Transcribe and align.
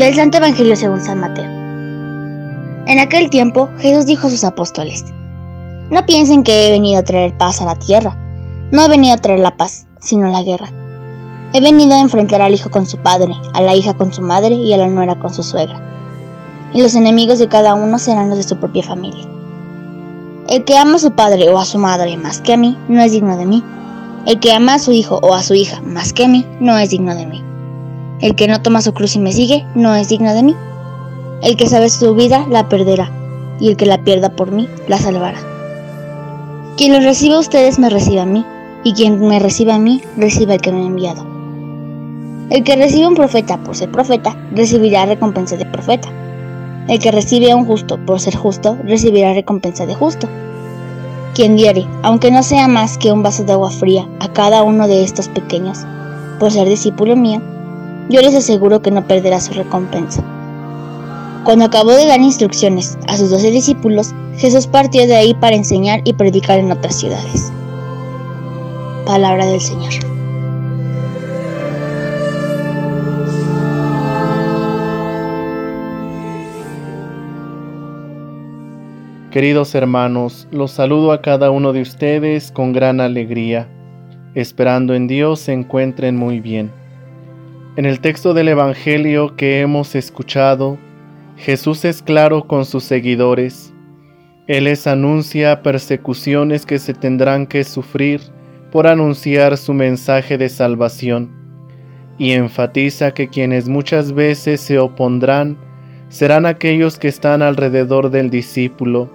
Del 0.00 0.14
Santo 0.14 0.38
Evangelio 0.38 0.74
según 0.76 1.02
San 1.02 1.20
Mateo. 1.20 1.44
En 2.86 2.98
aquel 3.00 3.28
tiempo 3.28 3.68
Jesús 3.80 4.06
dijo 4.06 4.28
a 4.28 4.30
sus 4.30 4.44
apóstoles, 4.44 5.04
No 5.90 6.06
piensen 6.06 6.42
que 6.42 6.66
he 6.66 6.70
venido 6.70 7.00
a 7.00 7.02
traer 7.02 7.36
paz 7.36 7.60
a 7.60 7.66
la 7.66 7.74
tierra. 7.74 8.16
No 8.72 8.82
he 8.82 8.88
venido 8.88 9.12
a 9.12 9.18
traer 9.18 9.40
la 9.40 9.58
paz, 9.58 9.86
sino 10.00 10.28
la 10.28 10.42
guerra. 10.42 10.72
He 11.52 11.60
venido 11.60 11.92
a 11.92 12.00
enfrentar 12.00 12.40
al 12.40 12.54
hijo 12.54 12.70
con 12.70 12.86
su 12.86 12.96
padre, 12.96 13.34
a 13.52 13.60
la 13.60 13.74
hija 13.74 13.92
con 13.92 14.10
su 14.10 14.22
madre 14.22 14.54
y 14.54 14.72
a 14.72 14.78
la 14.78 14.86
nuera 14.86 15.18
con 15.18 15.34
su 15.34 15.42
suegra. 15.42 15.78
Y 16.72 16.80
los 16.80 16.94
enemigos 16.94 17.38
de 17.38 17.48
cada 17.48 17.74
uno 17.74 17.98
serán 17.98 18.30
los 18.30 18.38
de 18.38 18.44
su 18.44 18.56
propia 18.56 18.82
familia. 18.82 19.28
El 20.48 20.64
que 20.64 20.78
ama 20.78 20.94
a 20.94 21.00
su 21.00 21.10
padre 21.10 21.50
o 21.50 21.58
a 21.58 21.66
su 21.66 21.76
madre 21.76 22.16
más 22.16 22.40
que 22.40 22.54
a 22.54 22.56
mí, 22.56 22.74
no 22.88 23.02
es 23.02 23.12
digno 23.12 23.36
de 23.36 23.44
mí. 23.44 23.62
El 24.24 24.40
que 24.40 24.54
ama 24.54 24.76
a 24.76 24.78
su 24.78 24.92
hijo 24.92 25.20
o 25.22 25.34
a 25.34 25.42
su 25.42 25.52
hija 25.52 25.82
más 25.82 26.14
que 26.14 26.24
a 26.24 26.28
mí, 26.28 26.46
no 26.58 26.78
es 26.78 26.88
digno 26.88 27.14
de 27.14 27.26
mí. 27.26 27.49
El 28.20 28.34
que 28.34 28.48
no 28.48 28.60
toma 28.60 28.82
su 28.82 28.92
cruz 28.92 29.16
y 29.16 29.18
me 29.18 29.32
sigue 29.32 29.64
no 29.74 29.94
es 29.94 30.10
digno 30.10 30.34
de 30.34 30.42
mí. 30.42 30.54
El 31.42 31.56
que 31.56 31.66
sabe 31.66 31.88
su 31.88 32.14
vida 32.14 32.46
la 32.50 32.68
perderá, 32.68 33.10
y 33.58 33.68
el 33.68 33.76
que 33.78 33.86
la 33.86 34.04
pierda 34.04 34.28
por 34.28 34.52
mí 34.52 34.68
la 34.88 34.98
salvará. 34.98 35.38
Quien 36.76 36.92
los 36.92 37.02
reciba 37.02 37.36
a 37.36 37.40
ustedes 37.40 37.78
me 37.78 37.88
recibe 37.88 38.20
a 38.20 38.26
mí, 38.26 38.44
y 38.84 38.92
quien 38.92 39.26
me 39.26 39.38
reciba 39.38 39.76
a 39.76 39.78
mí 39.78 40.02
recibe 40.18 40.52
al 40.52 40.60
que 40.60 40.70
me 40.70 40.82
ha 40.82 40.86
enviado. 40.86 41.26
El 42.50 42.62
que 42.62 42.76
recibe 42.76 43.04
a 43.04 43.08
un 43.08 43.14
profeta 43.14 43.56
por 43.58 43.74
ser 43.74 43.90
profeta 43.90 44.36
recibirá 44.52 45.06
recompensa 45.06 45.56
de 45.56 45.64
profeta. 45.64 46.08
El 46.88 46.98
que 46.98 47.12
recibe 47.12 47.50
a 47.50 47.56
un 47.56 47.64
justo 47.64 47.98
por 48.04 48.20
ser 48.20 48.36
justo 48.36 48.76
recibirá 48.84 49.32
recompensa 49.32 49.86
de 49.86 49.94
justo. 49.94 50.28
Quien 51.34 51.56
diere, 51.56 51.86
aunque 52.02 52.30
no 52.30 52.42
sea 52.42 52.68
más 52.68 52.98
que 52.98 53.12
un 53.12 53.22
vaso 53.22 53.44
de 53.44 53.52
agua 53.52 53.70
fría, 53.70 54.06
a 54.18 54.28
cada 54.28 54.62
uno 54.62 54.88
de 54.88 55.04
estos 55.04 55.28
pequeños, 55.28 55.86
por 56.38 56.50
ser 56.50 56.68
discípulo 56.68 57.16
mío, 57.16 57.40
yo 58.10 58.20
les 58.20 58.34
aseguro 58.34 58.82
que 58.82 58.90
no 58.90 59.06
perderá 59.06 59.40
su 59.40 59.52
recompensa. 59.52 60.22
Cuando 61.44 61.64
acabó 61.64 61.92
de 61.92 62.06
dar 62.06 62.20
instrucciones 62.20 62.98
a 63.06 63.16
sus 63.16 63.30
doce 63.30 63.50
discípulos, 63.50 64.12
Jesús 64.36 64.66
partió 64.66 65.06
de 65.06 65.14
ahí 65.14 65.34
para 65.34 65.56
enseñar 65.56 66.00
y 66.04 66.12
predicar 66.12 66.58
en 66.58 66.72
otras 66.72 66.98
ciudades. 66.98 67.52
Palabra 69.06 69.46
del 69.46 69.60
Señor. 69.60 69.92
Queridos 79.30 79.76
hermanos, 79.76 80.48
los 80.50 80.72
saludo 80.72 81.12
a 81.12 81.22
cada 81.22 81.52
uno 81.52 81.72
de 81.72 81.82
ustedes 81.82 82.50
con 82.50 82.72
gran 82.72 83.00
alegría, 83.00 83.68
esperando 84.34 84.94
en 84.94 85.06
Dios 85.06 85.38
se 85.38 85.52
encuentren 85.52 86.16
muy 86.16 86.40
bien. 86.40 86.79
En 87.80 87.86
el 87.86 88.00
texto 88.00 88.34
del 88.34 88.48
Evangelio 88.48 89.36
que 89.36 89.62
hemos 89.62 89.94
escuchado, 89.94 90.76
Jesús 91.38 91.86
es 91.86 92.02
claro 92.02 92.46
con 92.46 92.66
sus 92.66 92.84
seguidores. 92.84 93.72
Él 94.46 94.64
les 94.64 94.86
anuncia 94.86 95.62
persecuciones 95.62 96.66
que 96.66 96.78
se 96.78 96.92
tendrán 96.92 97.46
que 97.46 97.64
sufrir 97.64 98.20
por 98.70 98.86
anunciar 98.86 99.56
su 99.56 99.72
mensaje 99.72 100.36
de 100.36 100.50
salvación 100.50 101.30
y 102.18 102.32
enfatiza 102.32 103.14
que 103.14 103.30
quienes 103.30 103.66
muchas 103.66 104.12
veces 104.12 104.60
se 104.60 104.78
opondrán 104.78 105.56
serán 106.10 106.44
aquellos 106.44 106.98
que 106.98 107.08
están 107.08 107.40
alrededor 107.40 108.10
del 108.10 108.28
discípulo, 108.28 109.10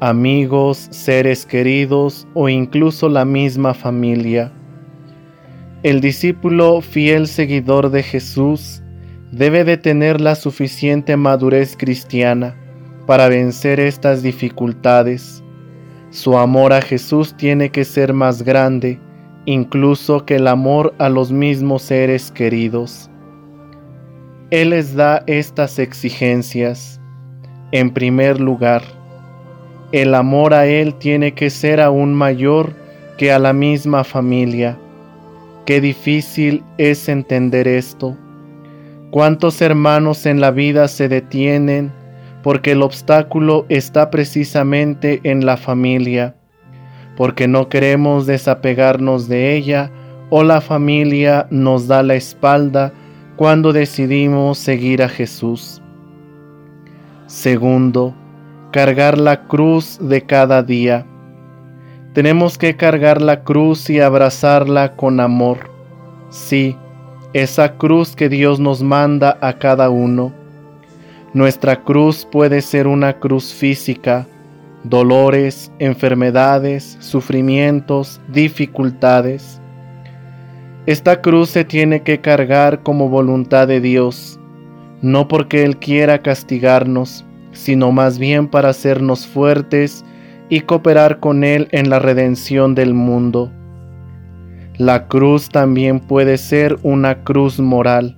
amigos, 0.00 0.86
seres 0.90 1.46
queridos 1.46 2.28
o 2.34 2.50
incluso 2.50 3.08
la 3.08 3.24
misma 3.24 3.72
familia. 3.72 4.52
El 5.84 6.00
discípulo 6.00 6.80
fiel 6.80 7.28
seguidor 7.28 7.90
de 7.90 8.02
Jesús 8.02 8.82
debe 9.30 9.62
de 9.62 9.76
tener 9.76 10.20
la 10.20 10.34
suficiente 10.34 11.16
madurez 11.16 11.76
cristiana 11.76 12.56
para 13.06 13.28
vencer 13.28 13.78
estas 13.78 14.22
dificultades. 14.22 15.44
Su 16.10 16.36
amor 16.36 16.72
a 16.72 16.82
Jesús 16.82 17.36
tiene 17.36 17.70
que 17.70 17.84
ser 17.84 18.12
más 18.12 18.42
grande 18.42 18.98
incluso 19.44 20.26
que 20.26 20.36
el 20.36 20.46
amor 20.46 20.94
a 20.98 21.08
los 21.08 21.32
mismos 21.32 21.82
seres 21.82 22.30
queridos. 22.30 23.08
Él 24.50 24.70
les 24.70 24.94
da 24.94 25.22
estas 25.26 25.78
exigencias. 25.78 27.00
En 27.70 27.90
primer 27.90 28.40
lugar, 28.40 28.82
el 29.92 30.14
amor 30.14 30.52
a 30.54 30.66
Él 30.66 30.94
tiene 30.96 31.32
que 31.32 31.48
ser 31.50 31.80
aún 31.80 32.12
mayor 32.12 32.74
que 33.16 33.32
a 33.32 33.38
la 33.38 33.52
misma 33.54 34.04
familia. 34.04 34.76
Qué 35.68 35.82
difícil 35.82 36.64
es 36.78 37.10
entender 37.10 37.68
esto. 37.68 38.16
¿Cuántos 39.10 39.60
hermanos 39.60 40.24
en 40.24 40.40
la 40.40 40.50
vida 40.50 40.88
se 40.88 41.10
detienen 41.10 41.92
porque 42.42 42.72
el 42.72 42.80
obstáculo 42.80 43.66
está 43.68 44.08
precisamente 44.08 45.20
en 45.24 45.44
la 45.44 45.58
familia? 45.58 46.34
Porque 47.18 47.48
no 47.48 47.68
queremos 47.68 48.26
desapegarnos 48.26 49.28
de 49.28 49.56
ella 49.56 49.90
o 50.30 50.42
la 50.42 50.62
familia 50.62 51.46
nos 51.50 51.86
da 51.86 52.02
la 52.02 52.14
espalda 52.14 52.94
cuando 53.36 53.74
decidimos 53.74 54.56
seguir 54.56 55.02
a 55.02 55.10
Jesús. 55.10 55.82
Segundo, 57.26 58.14
cargar 58.72 59.18
la 59.18 59.46
cruz 59.46 59.98
de 60.00 60.22
cada 60.22 60.62
día. 60.62 61.04
Tenemos 62.18 62.58
que 62.58 62.74
cargar 62.74 63.22
la 63.22 63.44
cruz 63.44 63.88
y 63.88 64.00
abrazarla 64.00 64.96
con 64.96 65.20
amor. 65.20 65.70
Sí, 66.30 66.74
esa 67.32 67.76
cruz 67.76 68.16
que 68.16 68.28
Dios 68.28 68.58
nos 68.58 68.82
manda 68.82 69.38
a 69.40 69.52
cada 69.52 69.88
uno. 69.88 70.32
Nuestra 71.32 71.84
cruz 71.84 72.26
puede 72.28 72.60
ser 72.60 72.88
una 72.88 73.20
cruz 73.20 73.54
física, 73.54 74.26
dolores, 74.82 75.70
enfermedades, 75.78 76.96
sufrimientos, 76.98 78.20
dificultades. 78.26 79.60
Esta 80.86 81.20
cruz 81.22 81.50
se 81.50 81.64
tiene 81.64 82.02
que 82.02 82.20
cargar 82.20 82.82
como 82.82 83.08
voluntad 83.08 83.68
de 83.68 83.80
Dios, 83.80 84.40
no 85.02 85.28
porque 85.28 85.62
Él 85.62 85.76
quiera 85.76 86.18
castigarnos, 86.18 87.24
sino 87.52 87.92
más 87.92 88.18
bien 88.18 88.48
para 88.48 88.70
hacernos 88.70 89.24
fuertes 89.24 90.04
y 90.48 90.60
cooperar 90.62 91.20
con 91.20 91.44
Él 91.44 91.68
en 91.72 91.90
la 91.90 91.98
redención 91.98 92.74
del 92.74 92.94
mundo. 92.94 93.52
La 94.78 95.08
cruz 95.08 95.48
también 95.48 96.00
puede 96.00 96.38
ser 96.38 96.78
una 96.82 97.24
cruz 97.24 97.58
moral. 97.58 98.16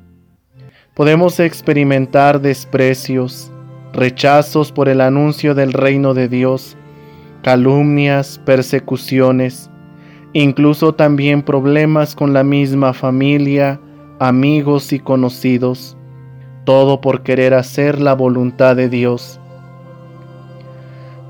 Podemos 0.95 1.41
experimentar 1.41 2.41
desprecios, 2.41 3.51
rechazos 3.93 4.71
por 4.71 4.89
el 4.89 5.01
anuncio 5.01 5.55
del 5.55 5.73
reino 5.73 6.13
de 6.15 6.29
Dios, 6.29 6.77
calumnias, 7.43 8.39
persecuciones, 8.45 9.71
incluso 10.33 10.95
también 10.95 11.43
problemas 11.43 12.15
con 12.15 12.33
la 12.33 12.45
misma 12.45 12.93
familia, 12.93 13.81
amigos 14.19 14.93
y 14.93 14.99
conocidos, 14.99 15.97
todo 16.65 17.01
por 17.01 17.23
querer 17.23 17.55
hacer 17.55 18.01
la 18.01 18.15
voluntad 18.15 18.77
de 18.77 18.89
Dios. 18.89 19.40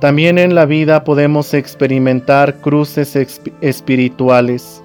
También 0.00 0.38
en 0.38 0.55
la 0.55 0.65
vida 0.65 1.05
podemos 1.05 1.53
experimentar 1.53 2.56
cruces 2.62 3.15
espirituales, 3.61 4.83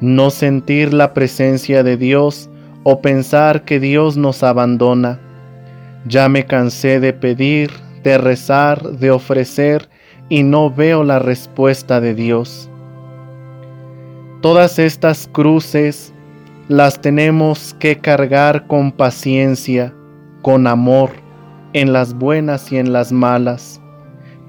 no 0.00 0.30
sentir 0.30 0.94
la 0.94 1.12
presencia 1.12 1.82
de 1.82 1.98
Dios 1.98 2.48
o 2.82 3.02
pensar 3.02 3.66
que 3.66 3.78
Dios 3.78 4.16
nos 4.16 4.42
abandona. 4.42 5.20
Ya 6.06 6.30
me 6.30 6.46
cansé 6.46 7.00
de 7.00 7.12
pedir, 7.12 7.70
de 8.02 8.16
rezar, 8.16 8.82
de 8.82 9.10
ofrecer 9.10 9.90
y 10.30 10.42
no 10.42 10.70
veo 10.70 11.04
la 11.04 11.18
respuesta 11.18 12.00
de 12.00 12.14
Dios. 12.14 12.70
Todas 14.40 14.78
estas 14.78 15.28
cruces 15.30 16.14
las 16.68 17.02
tenemos 17.02 17.76
que 17.78 17.98
cargar 17.98 18.66
con 18.66 18.90
paciencia, 18.90 19.92
con 20.40 20.66
amor, 20.66 21.10
en 21.74 21.92
las 21.92 22.14
buenas 22.14 22.72
y 22.72 22.78
en 22.78 22.94
las 22.94 23.12
malas 23.12 23.82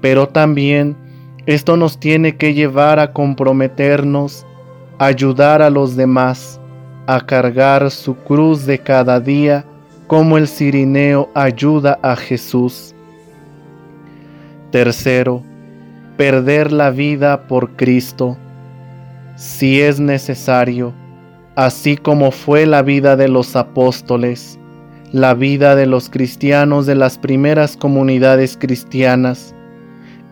pero 0.02 0.28
también 0.28 0.96
esto 1.46 1.78
nos 1.78 1.98
tiene 1.98 2.36
que 2.36 2.52
llevar 2.52 2.98
a 2.98 3.12
comprometernos, 3.12 4.44
a 4.98 5.06
ayudar 5.06 5.62
a 5.62 5.70
los 5.70 5.96
demás, 5.96 6.60
a 7.06 7.20
cargar 7.24 7.90
su 7.90 8.14
cruz 8.16 8.66
de 8.66 8.78
cada 8.78 9.18
día 9.18 9.64
como 10.06 10.36
el 10.36 10.46
cirineo 10.46 11.30
ayuda 11.34 11.98
a 12.02 12.16
Jesús. 12.16 12.94
Tercero, 14.70 15.42
perder 16.16 16.72
la 16.72 16.90
vida 16.90 17.46
por 17.46 17.70
Cristo, 17.76 18.36
si 19.36 19.80
es 19.80 20.00
necesario, 20.00 20.92
así 21.56 21.96
como 21.96 22.30
fue 22.30 22.66
la 22.66 22.82
vida 22.82 23.16
de 23.16 23.28
los 23.28 23.56
apóstoles, 23.56 24.58
la 25.12 25.34
vida 25.34 25.76
de 25.76 25.86
los 25.86 26.10
cristianos 26.10 26.86
de 26.86 26.94
las 26.94 27.18
primeras 27.18 27.76
comunidades 27.76 28.56
cristianas, 28.56 29.54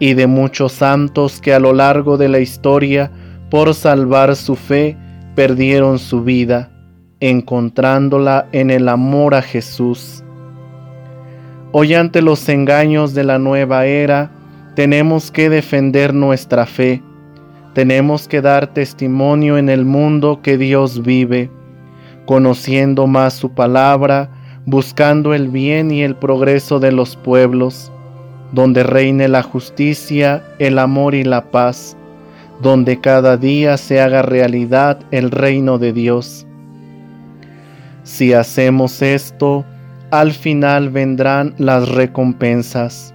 y 0.00 0.14
de 0.14 0.26
muchos 0.26 0.72
santos 0.72 1.40
que 1.40 1.54
a 1.54 1.60
lo 1.60 1.72
largo 1.72 2.16
de 2.16 2.28
la 2.28 2.40
historia, 2.40 3.12
por 3.50 3.74
salvar 3.74 4.34
su 4.34 4.56
fe, 4.56 4.96
perdieron 5.36 6.00
su 6.00 6.24
vida. 6.24 6.70
encontrándola 7.20 8.48
en 8.50 8.70
el 8.70 8.88
amor 8.88 9.34
a 9.34 9.42
Jesús. 9.42 10.24
Hoy 11.70 11.92
ante 11.94 12.22
los 12.22 12.48
engaños 12.48 13.12
de 13.12 13.24
la 13.24 13.38
nueva 13.38 13.84
era, 13.84 14.30
tenemos 14.74 15.30
que 15.30 15.50
defender 15.50 16.14
nuestra 16.14 16.64
fe, 16.64 17.02
tenemos 17.74 18.26
que 18.26 18.40
dar 18.40 18.68
testimonio 18.68 19.58
en 19.58 19.68
el 19.68 19.84
mundo 19.84 20.40
que 20.42 20.56
Dios 20.56 21.02
vive, 21.02 21.50
conociendo 22.24 23.06
más 23.06 23.34
su 23.34 23.52
palabra, 23.52 24.30
buscando 24.64 25.34
el 25.34 25.48
bien 25.48 25.90
y 25.90 26.02
el 26.02 26.16
progreso 26.16 26.80
de 26.80 26.92
los 26.92 27.16
pueblos, 27.16 27.92
donde 28.52 28.82
reine 28.82 29.28
la 29.28 29.42
justicia, 29.42 30.42
el 30.58 30.78
amor 30.78 31.14
y 31.14 31.24
la 31.24 31.50
paz, 31.50 31.96
donde 32.60 33.00
cada 33.00 33.36
día 33.36 33.76
se 33.76 34.00
haga 34.00 34.22
realidad 34.22 34.98
el 35.10 35.30
reino 35.30 35.78
de 35.78 35.92
Dios. 35.92 36.46
Si 38.02 38.32
hacemos 38.32 39.02
esto, 39.02 39.64
al 40.10 40.32
final 40.32 40.90
vendrán 40.90 41.54
las 41.58 41.88
recompensas. 41.88 43.14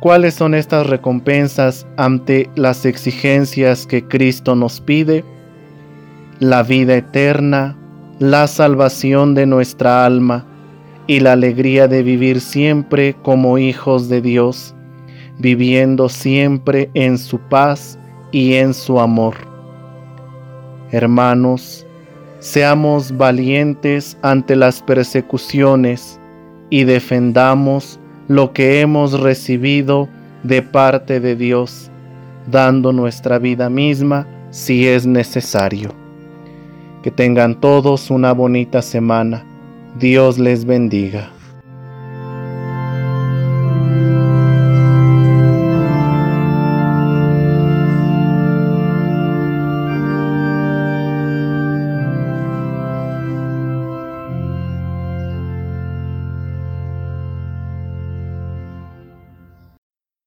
¿Cuáles 0.00 0.34
son 0.34 0.54
estas 0.54 0.86
recompensas 0.86 1.86
ante 1.96 2.50
las 2.56 2.84
exigencias 2.84 3.86
que 3.86 4.06
Cristo 4.06 4.54
nos 4.54 4.80
pide? 4.80 5.24
La 6.40 6.62
vida 6.62 6.96
eterna, 6.96 7.76
la 8.18 8.46
salvación 8.46 9.34
de 9.34 9.46
nuestra 9.46 10.04
alma 10.04 10.44
y 11.06 11.20
la 11.20 11.32
alegría 11.32 11.88
de 11.88 12.02
vivir 12.02 12.40
siempre 12.40 13.14
como 13.22 13.58
hijos 13.58 14.08
de 14.08 14.20
Dios, 14.20 14.74
viviendo 15.38 16.08
siempre 16.08 16.90
en 16.94 17.18
su 17.18 17.38
paz 17.38 17.98
y 18.32 18.54
en 18.54 18.72
su 18.74 19.00
amor. 19.00 19.34
Hermanos, 20.90 21.86
seamos 22.38 23.16
valientes 23.16 24.16
ante 24.22 24.56
las 24.56 24.82
persecuciones 24.82 26.20
y 26.70 26.84
defendamos 26.84 27.98
lo 28.28 28.52
que 28.52 28.80
hemos 28.80 29.20
recibido 29.20 30.08
de 30.42 30.62
parte 30.62 31.20
de 31.20 31.36
Dios, 31.36 31.90
dando 32.50 32.92
nuestra 32.92 33.38
vida 33.38 33.68
misma 33.68 34.26
si 34.50 34.86
es 34.86 35.06
necesario. 35.06 35.90
Que 37.02 37.10
tengan 37.10 37.60
todos 37.60 38.10
una 38.10 38.32
bonita 38.32 38.80
semana. 38.80 39.44
Dios 39.96 40.40
les 40.40 40.64
bendiga. 40.64 41.30